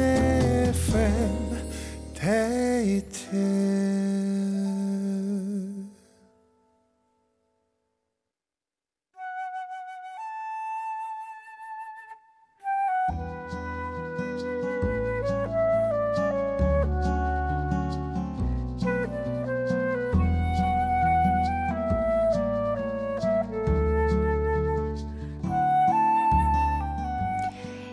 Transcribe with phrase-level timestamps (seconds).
[0.00, 1.58] FM
[2.14, 3.70] 데이트.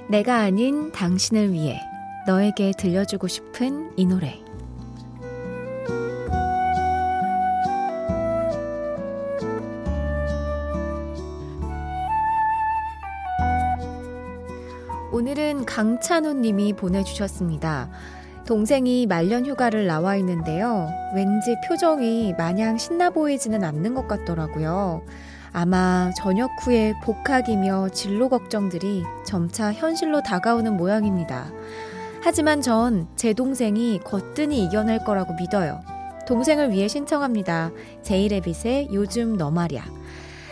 [0.09, 1.81] 내가 아닌 당신을 위해
[2.27, 4.37] 너에게 들려주고 싶은 이 노래.
[15.13, 17.89] 오늘은 강찬호 님이 보내주셨습니다.
[18.45, 20.89] 동생이 말년 휴가를 나와 있는데요.
[21.15, 25.01] 왠지 표정이 마냥 신나 보이지는 않는 것 같더라고요.
[25.53, 31.47] 아마 저녁 후에 복학이며 진로 걱정들이 점차 현실로 다가오는 모양입니다.
[32.27, 35.79] 하지만 전 제 동생이 거뜬히 이겨낼 거라고 믿어요.
[36.27, 37.71] 동생을 위해 신청합니다.
[38.03, 39.85] 제이레빗의 요즘 너 말야.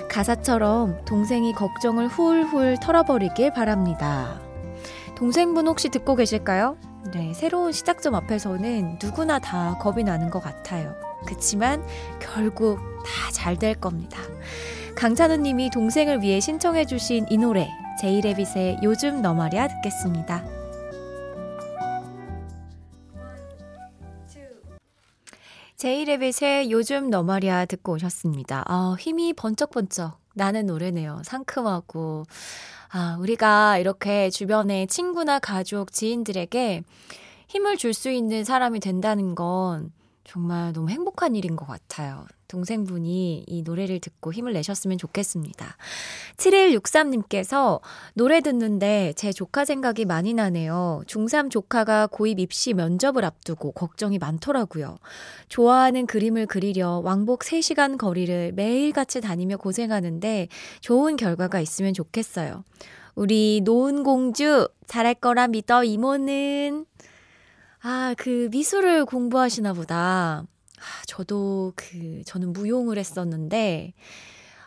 [0.09, 4.39] 가사처럼 동생이 걱정을 훌훌 털어버리길 바랍니다.
[5.17, 6.77] 동생분 혹시 듣고 계실까요?
[7.13, 10.95] 네, 새로운 시작점 앞에서는 누구나 다 겁이 나는 것 같아요.
[11.27, 11.83] 그치만
[12.21, 14.17] 결국 다 잘 될 겁니다.
[14.95, 20.54] 강찬우 님이 동생을 위해 신청해주신 이 노래, 제이레빗의 요즘 너 말야 듣겠습니다.
[25.77, 28.63] 제이레빗의 요즘 너 말야 듣고 오셨습니다.
[28.67, 31.21] 아, 힘이 번쩍번쩍 나는 노래네요.
[31.25, 32.23] 상큼하고.
[32.91, 36.83] 아, 우리가 이렇게 주변에 친구나 가족, 지인들에게
[37.47, 39.91] 힘을 줄 수 있는 사람이 된다는 건
[40.23, 42.25] 정말 너무 행복한 일인 것 같아요.
[42.47, 45.77] 동생분이 이 노래를 듣고 힘을 내셨으면 좋겠습니다.
[46.37, 47.81] 7163님께서
[48.13, 51.03] 노래 듣는데 제 조카 생각이 많이 나네요.
[51.07, 54.97] 중3 조카가 고2 입시 면접을 앞두고 걱정이 많더라고요.
[55.49, 60.47] 좋아하는 그림을 그리려 왕복 3시간 거리를 매일같이 다니며 고생하는데
[60.81, 62.63] 좋은 결과가 있으면 좋겠어요.
[63.15, 66.85] 우리 노은 공주 잘할 거라 믿어 이모는
[67.81, 70.43] 아, 그 미술을 공부하시나 보다.
[70.85, 73.93] 아, 저도 그, 저는 무용을 했었는데,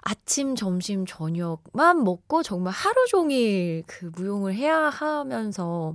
[0.01, 5.95] 아침, 점심, 저녁만 먹고 정말 하루 종일 그 무용을 해야 하면서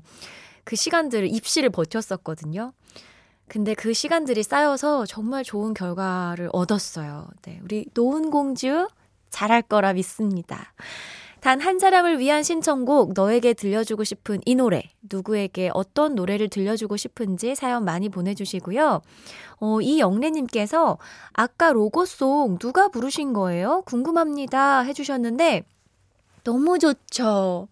[0.64, 2.74] 그 시간들을, 입시를 버텼었거든요.
[3.48, 7.28] 근데 그 시간들이 쌓여서 정말 좋은 결과를 얻었어요.
[7.42, 7.60] 네.
[7.64, 8.88] 우리 노은 공주
[9.30, 10.74] 잘할 거라 믿습니다.
[11.44, 17.54] 단 한 사람을 위한 신청곡 너에게 들려주고 싶은 이 노래 누구에게 어떤 노래를 들려주고 싶은지
[17.54, 19.02] 사연 많이 보내주시고요.
[19.60, 20.98] 어, 이영래님께서
[21.34, 23.82] 아까 로고송 누가 부르신 거예요?
[23.86, 25.64] 궁금합니다 해주셨는데
[26.46, 27.68] 너무 좋죠.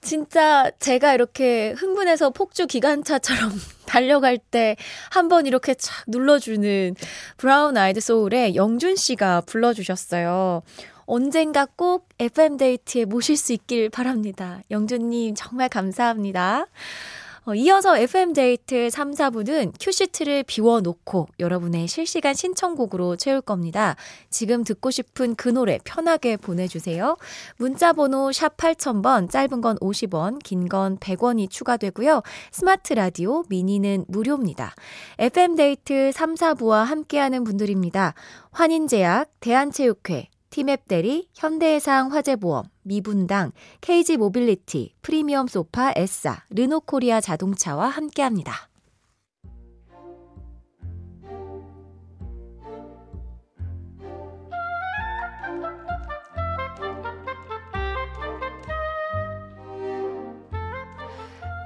[0.00, 3.50] 진짜 제가 이렇게 흥분해서 폭주 기관차처럼
[3.86, 4.76] 달려갈 때
[5.10, 6.94] 한 번 이렇게 착 눌러주는
[7.36, 10.62] 브라운 아이드 소울의 영준 씨가 불러주셨어요.
[11.06, 14.60] 언젠가 꼭 FM데이트에 모실 수 있길 바랍니다.
[14.70, 16.66] 영준님, 정말 감사합니다.
[17.46, 23.96] 어, 이어서 FM데이트 3, 4부는 큐시트를 비워놓고 여러분의 실시간 신청곡으로 채울 겁니다.
[24.30, 27.18] 지금 듣고 싶은 그 노래 편하게 보내주세요.
[27.58, 32.22] 문자번호 샵 8000번, 짧은 건 50원, 긴 건 100원이 추가되고요.
[32.50, 34.74] 스마트 라디오, 미니는 무료입니다.
[35.18, 38.14] FM데이트 3, 4부와 함께하는 분들입니다.
[38.52, 48.70] 환인제약, 대한체육회, 티맵 대리, 현대해상 화재보험, 미분당, KG 모빌리티, 프리미엄 소파 에싸, 르노코리아 자동차와 함께합니다.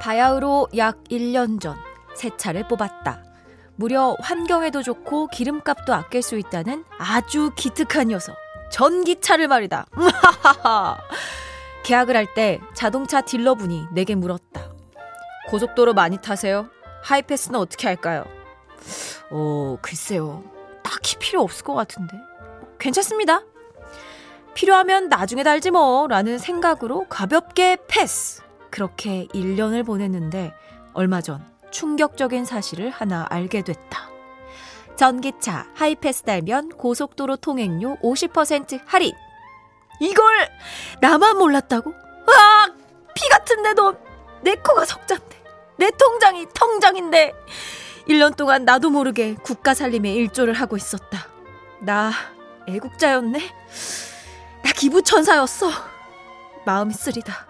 [0.00, 1.76] 바야흐로 약 1년 전
[2.18, 3.22] 새 차를 뽑았다.
[3.76, 8.34] 무려 환경에도 좋고 기름값도 아낄 수 있다는 아주 기특한 녀석.
[8.70, 9.86] 전기차를 말이다.
[11.84, 14.70] 계약을 할 때 자동차 딜러분이 내게 물었다.
[15.48, 16.68] 고속도로 많이 타세요?
[17.02, 18.24] 하이패스는 어떻게 할까요?
[19.30, 20.44] 어, 글쎄요.
[20.82, 22.16] 딱히 필요 없을 것 같은데.
[22.78, 23.42] 괜찮습니다.
[24.54, 26.06] 필요하면 나중에 달지 뭐.
[26.08, 28.42] 라는 생각으로 가볍게 패스.
[28.70, 30.52] 그렇게 1년을 보냈는데
[30.92, 34.10] 얼마 전 충격적인 사실을 하나 알게 됐다.
[34.98, 39.12] 전기차 하이패스 달면 고속도로 통행료 50% 할인.
[40.00, 40.26] 이걸
[41.00, 41.94] 나만 몰랐다고?
[42.26, 42.66] 아!
[43.14, 43.96] 피 같은 내 돈!
[44.42, 45.40] 내 코가 석잔데.
[45.76, 47.32] 내 통장이 통장인데.
[48.08, 51.28] 1년 동안 나도 모르게 국가 살림에 일조를 하고 있었다.
[51.80, 52.10] 나
[52.66, 53.38] 애국자였네?
[54.64, 55.70] 나 기부천사였어.
[56.66, 57.46] 마음이 쓰리다.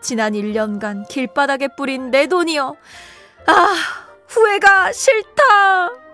[0.00, 2.74] 지난 1년간 길바닥에 뿌린 내 돈이여.
[3.46, 3.74] 아,
[4.26, 6.09] 후회가 싫다.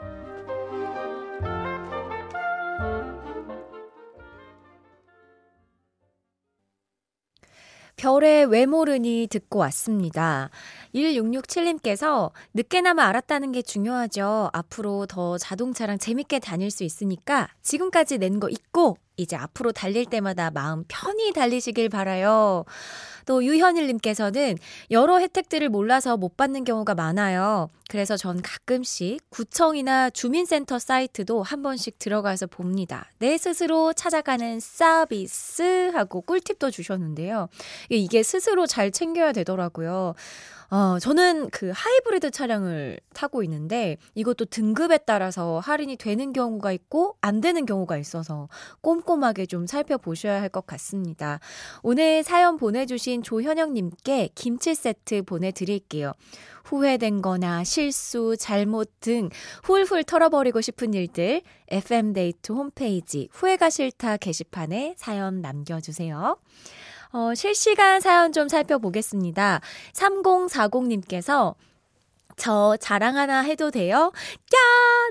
[8.07, 10.49] 별의 왜 모르니 듣고 왔습니다.
[10.95, 14.49] 1667님께서 늦게나마 알았다는 게 중요하죠.
[14.53, 20.51] 앞으로 더 자동차랑 재밌게 다닐 수 있으니까 지금까지 낸 거 잊고 이제 앞으로 달릴 때마다
[20.51, 22.65] 마음 편히 달리시길 바라요.
[23.25, 24.57] 또 유현일님께서는
[24.91, 27.69] 여러 혜택들을 몰라서 못 받는 경우가 많아요.
[27.89, 33.11] 그래서 전 가끔씩 구청이나 주민센터 사이트도 한 번씩 들어가서 봅니다.
[33.19, 37.49] 내 스스로 찾아가는 서비스 하고 꿀팁도 주셨는데요.
[37.89, 40.15] 이게 스스로 잘 챙겨야 되더라고요.
[40.71, 47.41] 어, 저는 그 하이브리드 차량을 타고 있는데 이것도 등급에 따라서 할인이 되는 경우가 있고 안
[47.41, 48.49] 되는 경우가 있어서
[48.81, 51.41] 꼼꼼하게 좀 살펴보셔야 할 것 같습니다.
[51.83, 56.13] 오늘 사연 보내주신 조현영님께 김치 세트 보내드릴게요.
[56.65, 59.29] 후회된 거나 실수, 잘못 등
[59.65, 66.39] 훌훌 털어버리고 싶은 일들 FM데이트 홈페이지 후회가 싫다 게시판에 사연 남겨주세요.
[67.17, 69.63] 어, 실시간 사연 좀 살펴보겠습니다.
[69.95, 71.55] 3040님께서
[72.37, 74.13] 저 자랑 하나 해도 돼요?
[74.55, 74.59] 야!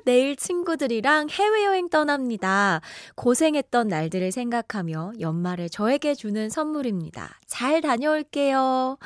[0.05, 2.81] 내일 친구들이랑 해외여행 떠납니다.
[3.15, 7.39] 고생했던 날들을 생각하며 연말에 저에게 주는 선물입니다.
[7.47, 8.99] 잘 다녀올게요.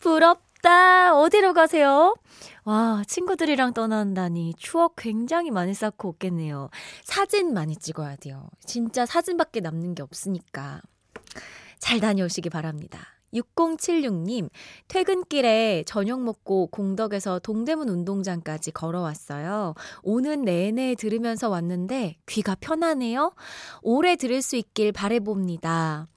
[0.00, 1.18] 부럽다.
[1.18, 2.16] 어디로 가세요?
[2.64, 6.70] 와, 친구들이랑 떠난다니 추억 굉장히 많이 쌓고 오겠네요.
[7.04, 8.48] 사진 많이 찍어야 돼요.
[8.64, 10.80] 진짜 사진밖에 남는 게 없으니까.
[11.78, 13.18] 잘 다녀오시기 바랍니다.
[13.34, 14.48] 6076님,
[14.88, 19.74] 퇴근길에 저녁 먹고 공덕에서 동대문 운동장까지 걸어왔어요.
[20.02, 23.34] 오는 내내 들으면서 왔는데 귀가 편하네요.
[23.82, 26.08] 오래 들을 수 있길 바래봅니다.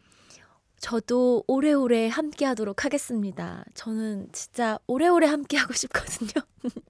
[0.81, 3.63] 저도 오래오래 함께 하도록 하겠습니다.
[3.75, 6.43] 저는 진짜 오래오래 함께 하고 싶거든요.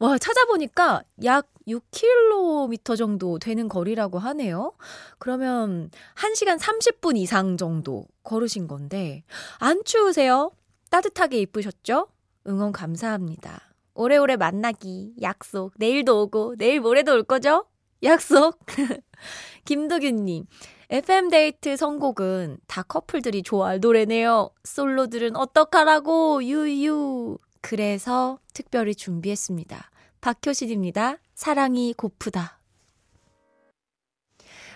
[0.00, 4.72] 와, 찾아보니까 약 6km 정도 되는 거리라고 하네요.
[5.18, 9.22] 그러면 1시간 30분 이상 정도 걸으신 건데,
[9.58, 10.50] 안 추우세요?
[10.90, 12.08] 따뜻하게 입으셨죠?
[12.48, 13.74] 응원 감사합니다.
[13.94, 15.72] 오래오래 만나기, 약속.
[15.78, 17.66] 내일도 오고, 내일 모레도 올 거죠?
[18.02, 18.58] 약속.
[19.64, 20.46] 김도균님,
[20.90, 24.50] FM데이트 선곡은 다 커플들이 좋아할 노래네요.
[24.64, 27.38] 솔로들은 어떡하라고, 유유.
[27.60, 29.90] 그래서 특별히 준비했습니다.
[30.20, 31.18] 박효신입니다.
[31.34, 32.58] 사랑이 고프다.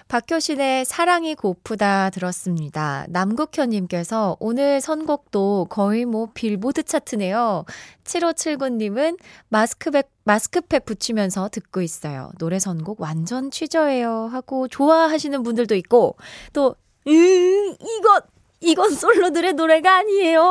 [0.08, 3.04] 박효신의 사랑이 고프다 들었습니다.
[3.10, 7.66] 남국현님께서 오늘 선곡도 거의 뭐 빌보드 차트네요.
[8.04, 9.18] 7579님은
[9.50, 12.30] 마스크팩, 마스크팩 붙이면서 듣고 있어요.
[12.38, 14.28] 노래 선곡 완전 취저예요.
[14.30, 16.16] 하고 좋아하시는 분들도 있고,
[16.52, 18.24] 또, 음, 이것,
[18.60, 20.42] 이건 솔로들의 노래가 아니에요.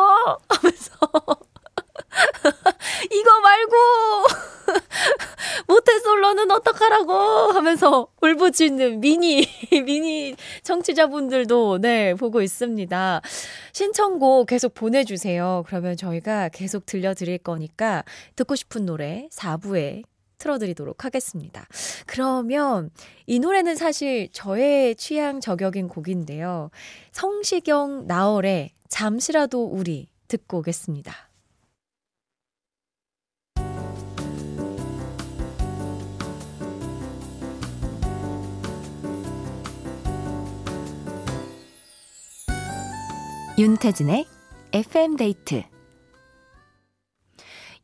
[0.50, 0.98] 하면서
[3.12, 3.76] 이거 말고
[5.68, 7.14] 모태솔로는 어떡하라고
[7.54, 9.48] 하면서 울부짖는 미니
[9.86, 13.22] 미니 청취자분들도 네 보고 있습니다.
[13.74, 15.64] 신청곡 계속 보내주세요.
[15.68, 18.04] 그러면 저희가 계속 들려드릴 거니까
[18.36, 20.04] 듣고 싶은 노래 4부에
[20.38, 21.66] 틀어드리도록 하겠습니다.
[22.06, 22.92] 그러면
[23.26, 26.70] 이 노래는 사실 저의 취향 저격인 곡인데요.
[27.12, 31.27] 성시경 나얼의 잠시라도 우리 듣고 오겠습니다.
[43.58, 44.26] 윤태진의
[44.74, 45.64] FM 데이트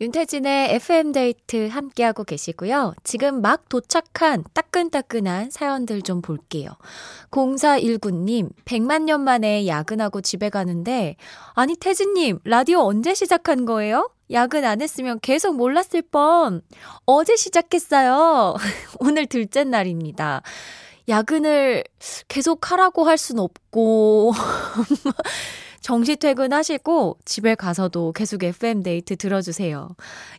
[0.02, 2.94] 윤태진의 FM데이트 함께하고 계시고요.
[3.04, 6.72] 지금 막 도착한 따끈따끈한 사연들 좀 볼게요.
[7.32, 11.16] 0419님, 100만 년 만에 야근하고 집에 가는데,
[11.54, 14.12] 아니, 태진님, 라디오 언제 시작한 거예요?
[14.30, 16.62] 야근 안 했으면 계속 몰랐을 뻔.
[17.06, 18.56] 어제 시작했어요.
[19.00, 20.42] 오늘 둘째 날입니다.
[21.08, 21.84] 야근을
[22.28, 24.34] 계속 하라고 할 순 없고,
[25.84, 29.90] 정시 퇴근하시고 집에 가서도 계속 FM데이트 들어주세요.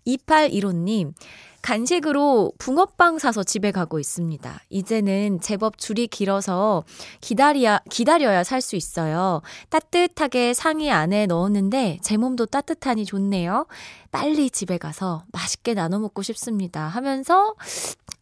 [0.07, 1.13] 2815님,
[1.61, 4.61] 간식으로 붕어빵 사서 집에 가고 있습니다.
[4.71, 6.85] 이제는 제법 줄이 길어서
[7.21, 9.43] 기다려야, 기다려야 살 수 있어요.
[9.69, 13.67] 따뜻하게 상의 안에 넣었는데 제 몸도 따뜻하니 좋네요.
[14.11, 16.87] 빨리 집에 가서 맛있게 나눠 먹고 싶습니다.
[16.89, 17.55] 하면서,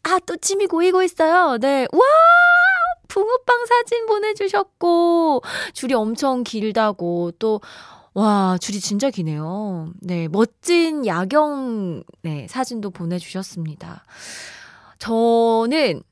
[0.03, 1.59] 아, 또 침이 고이고 있어요.
[1.59, 1.87] 네.
[1.93, 2.52] 와!
[3.13, 5.43] 붕어빵 사진 보내주셨고,
[5.75, 7.61] 줄이 엄청 길다고, 또,
[8.15, 9.93] 와, 줄이 진짜 기네요.
[10.01, 14.05] 네, 멋진 야경, 네, 사진도 보내주셨습니다.
[14.99, 16.03] 저는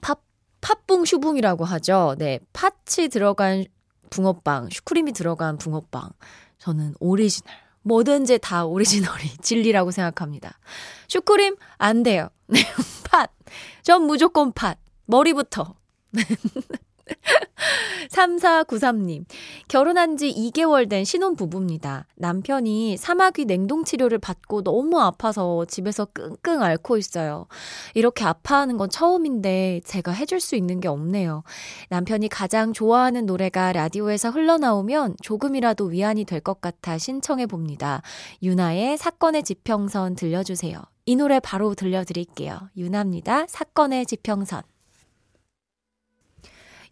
[0.00, 0.22] 팥,
[0.60, 2.14] 팥붕 슈붕이라고 하죠.
[2.18, 3.64] 네, 팥이 들어간
[4.10, 6.10] 붕어빵, 슈크림이 들어간 붕어빵.
[6.58, 7.52] 저는 오리지널.
[7.82, 10.56] 뭐든지 다 오리지널이 진리라고 생각합니다.
[11.08, 11.56] 슈크림?
[11.78, 12.28] 안 돼요.
[12.46, 12.60] 네,
[13.10, 13.32] 팥.
[13.82, 14.78] 전 무조건 팥.
[15.06, 15.74] 머리부터.
[18.10, 19.24] 3493님,
[19.68, 22.06] 결혼한 지 2개월 된 신혼 부부입니다.
[22.16, 27.46] 남편이 사마귀 냉동 치료를 받고 너무 아파서 집에서 끙끙 앓고 있어요.
[27.94, 31.42] 이렇게 아파하는 건 처음인데 제가 해줄 수 있는 게 없네요.
[31.90, 38.02] 남편이 가장 좋아하는 노래가 라디오에서 흘러나오면 조금이라도 위안이 될 것 같아 신청해 봅니다.
[38.42, 40.82] 유나의 사건의 지평선 들려주세요.
[41.06, 42.58] 이 노래 바로 들려드릴게요.
[42.76, 43.46] 유나입니다.
[43.48, 44.62] 사건의 지평선.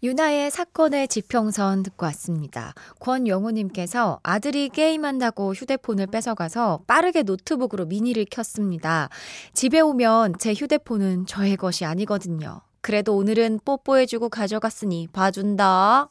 [0.03, 2.73] 유나의 사건의 지평선 듣고 왔습니다.
[3.01, 9.11] 권영우님께서 아들이 게임한다고 휴대폰을 뺏어가서 빠르게 노트북으로 미니를 켰습니다.
[9.53, 12.63] 집에 오면 제 휴대폰은 저의 것이 아니거든요.
[12.81, 16.09] 그래도 오늘은 뽀뽀해주고 가져갔으니 봐준다.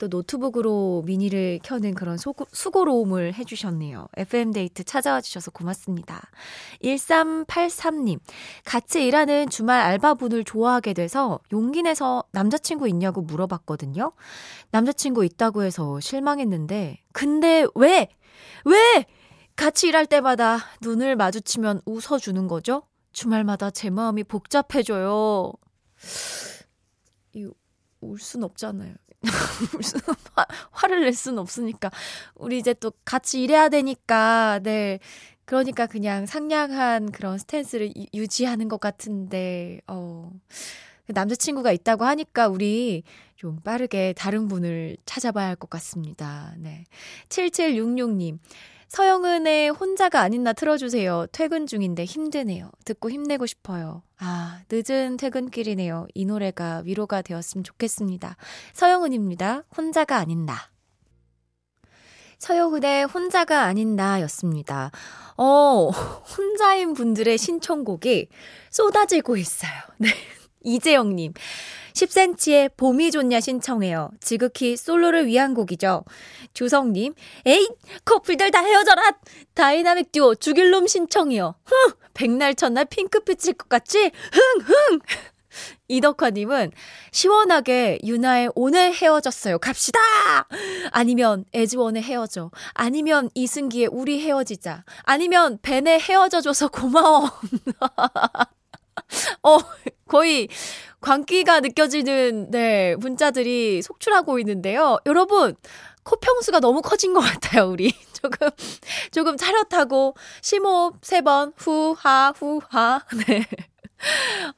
[0.00, 4.08] 또 노트북으로 미니를 켜는 그런 소고, 수고로움을 해주셨네요.
[4.16, 6.30] FM데이트 찾아와 주셔서 고맙습니다.
[6.82, 8.18] 1383님,
[8.64, 14.12] 같이 일하는 주말 알바분을 좋아하게 돼서 용기 내서 남자친구 있냐고 물어봤거든요.
[14.70, 18.08] 남자친구 있다고 해서 실망했는데, 근데 왜?
[18.64, 19.06] 왜?
[19.56, 22.82] 같이 일할 때마다 눈을 마주치면 웃어주는 거죠?
[23.12, 25.52] 주말마다 제 마음이 복잡해져요.
[27.34, 27.48] 이,
[28.00, 28.94] 울 순 없잖아요.
[30.34, 31.90] 화, 화를 낼 수는 없으니까.
[32.34, 34.98] 우리 이제 또 같이 일해야 되니까, 네.
[35.44, 40.30] 그러니까 그냥 상냥한 그런 스탠스를 유지하는 것 같은데, 어.
[41.06, 43.02] 남자친구가 있다고 하니까 우리
[43.36, 46.54] 좀 빠르게 다른 분을 찾아봐야 할 것 같습니다.
[46.56, 46.84] 네.
[47.28, 48.38] 7766님.
[48.88, 51.26] 서영은의 혼자가 아닌 나 틀어주세요.
[51.32, 52.70] 퇴근 중인데 힘드네요.
[52.84, 54.02] 듣고 힘내고 싶어요.
[54.18, 56.06] 아, 늦은 퇴근길이네요.
[56.14, 58.36] 이 노래가 위로가 되었으면 좋겠습니다.
[58.72, 59.64] 서영은입니다.
[59.76, 60.56] 혼자가 아닌 나.
[62.38, 64.90] 서영은의 혼자가 아닌 나 였습니다.
[65.36, 65.88] 어,
[66.36, 68.28] 혼자인 분들의 신청곡이
[68.70, 69.72] 쏟아지고 있어요.
[69.98, 70.08] 네.
[70.64, 71.34] 이재영님.
[71.94, 74.10] 10cm의 봄이 좋냐 신청해요.
[74.20, 76.04] 지극히 솔로를 위한 곡이죠.
[76.52, 77.14] 주성님,
[77.46, 77.68] 에이,
[78.04, 79.12] 커플들 다 헤어져라!
[79.54, 81.54] 다이나믹 듀오 죽일 놈 신청이요.
[81.64, 81.92] 흥!
[82.12, 84.10] 백날 천날 핑크빛일 것 같지?
[84.32, 84.60] 흥!
[84.60, 84.98] 흥!
[85.86, 86.72] 이덕화님은
[87.12, 89.58] 시원하게 유나의 오늘 헤어졌어요.
[89.58, 90.00] 갑시다!
[90.90, 92.50] 아니면 에즈원의 헤어져.
[92.72, 94.84] 아니면 이승기의 우리 헤어지자.
[95.02, 97.30] 아니면 벤의 헤어져줘서 고마워.
[99.42, 99.58] 어,
[100.06, 100.48] 거의
[101.00, 104.98] 광기가 느껴지는, 네, 문자들이 속출하고 있는데요.
[105.06, 105.54] 여러분,
[106.04, 107.92] 코평수가 너무 커진 것 같아요, 우리.
[108.20, 108.48] 조금,
[109.10, 113.00] 조금 차렷하고, 심호흡 세 번, 후 하, 후 하.
[113.28, 113.44] 네.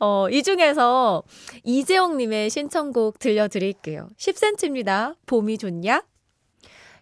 [0.01, 1.23] 어, 이 중에서
[1.65, 4.09] 이재영님의 신청곡 들려드릴게요.
[4.17, 5.15] 10cm입니다.
[5.27, 6.03] 봄이 좋냐?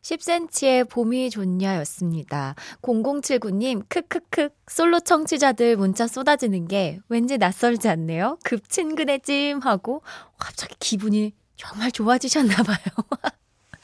[0.05, 2.55] 10cm의 봄이 좋냐였습니다.
[2.83, 8.39] 0079님, 크크크, 솔로 청취자들 문자 쏟아지는 게 왠지 낯설지 않네요?
[8.45, 10.03] 급 친근해 찜 하고
[10.37, 12.77] 갑자기 기분이 정말 좋아지셨나봐요.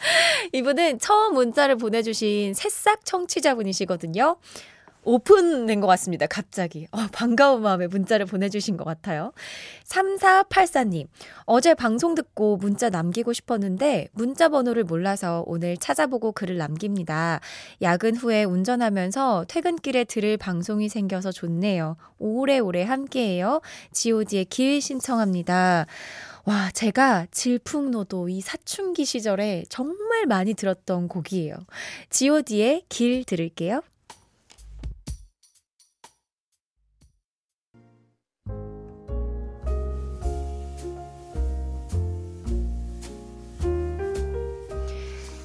[0.52, 4.36] 이분은 처음 문자를 보내주신 새싹 청취자분이시거든요.
[5.04, 6.26] 오픈된 것 같습니다.
[6.26, 6.86] 갑자기.
[6.90, 9.32] 어, 반가운 마음에 문자를 보내주신 것 같아요.
[9.84, 11.06] 3484님,
[11.44, 17.40] 어제 방송 듣고 문자 남기고 싶었는데 문자 번호를 몰라서 오늘 찾아보고 글을 남깁니다.
[17.82, 21.96] 야근 후에 운전하면서 퇴근길에 들을 방송이 생겨서 좋네요.
[22.18, 23.60] 오래오래 함께해요.
[23.92, 25.86] god의 길 신청합니다.
[26.44, 31.54] 와, 제가 질풍노도 이 사춘기 시절에 정말 많이 들었던 곡이에요.
[32.10, 33.82] god의 길 들을게요.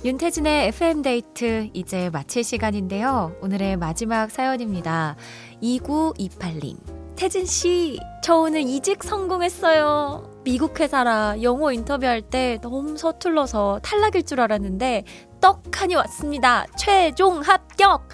[0.05, 3.35] 윤태진의 FM데이트 이제 마칠 시간인데요.
[3.41, 5.15] 오늘의 마지막 사연입니다.
[5.63, 6.77] 2928님.
[7.15, 10.41] 태진씨, 저 오늘 이직 성공했어요.
[10.43, 15.05] 미국 회사라 영어 인터뷰할 때 너무 서툴러서 탈락일 줄 알았는데
[15.41, 16.67] 떡하니 왔습니다.
[16.77, 18.07] 최종 합격!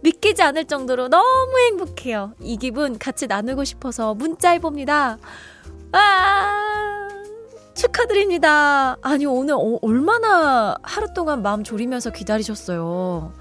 [0.00, 2.32] 믿기지 않을 정도로 너무 행복해요.
[2.40, 5.18] 이 기분 같이 나누고 싶어서 문자 해봅니다.
[5.92, 7.05] 아,
[7.76, 8.96] 축하드립니다.
[9.02, 13.32] 아니, 오늘 어, 얼마나 하루 동안 마음 졸이면서 기다리셨어요.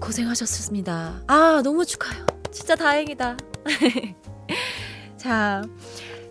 [0.00, 1.22] 고생하셨습니다.
[1.26, 2.26] 아, 너무 축하해요.
[2.52, 3.36] 진짜 다행이다.
[5.16, 5.62] 자,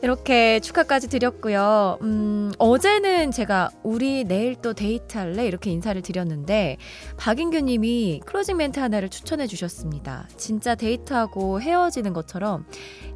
[0.02, 1.98] 이렇게 축하까지 드렸고요.
[2.02, 5.46] 음, 어제는 제가 우리 내일 또 데이트할래?
[5.48, 6.78] 이렇게 인사를 드렸는데,
[7.18, 10.28] 박인규 님이 closing 멘트 하나를 추천해 주셨습니다.
[10.38, 12.66] 진짜 데이트하고 헤어지는 것처럼,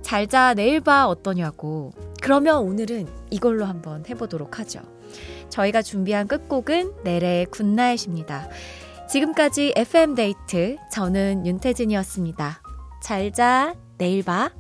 [0.02, 1.92] 잘 자, 내일 봐, 어떠냐고.
[2.22, 4.82] 그러면 오늘은 이걸로 한번 해보도록 하죠.
[5.50, 8.50] 저희가 준비한 끝곡은 넬의 Good Night입니다.
[9.08, 12.62] 지금까지 FM데이트, 저는 윤태진이었습니다.
[13.04, 14.52] 잘 자, 내일 봐.